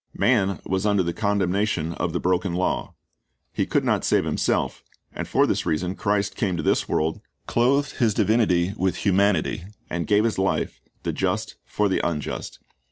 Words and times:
Man 0.17 0.59
was 0.65 0.83
under 0.87 1.03
the 1.03 1.13
condemnation 1.13 1.93
of 1.93 2.11
the 2.11 2.19
broken 2.19 2.55
law. 2.55 2.95
He 3.53 3.67
could 3.67 3.83
not 3.83 4.03
save 4.03 4.25
himself, 4.25 4.83
and 5.13 5.27
for 5.27 5.45
this 5.45 5.63
reason 5.63 5.93
Christ 5.93 6.35
came 6.35 6.57
to 6.57 6.63
this 6.63 6.89
world, 6.89 7.21
clothed 7.45 7.97
His 7.97 8.15
divinity 8.15 8.73
with 8.77 8.95
humanity, 9.05 9.63
and 9.91 10.07
gave 10.07 10.23
His 10.23 10.39
life, 10.39 10.81
the 11.03 11.13
just 11.13 11.53
for 11.67 11.87
the 11.87 12.01
unjust. 12.03 12.57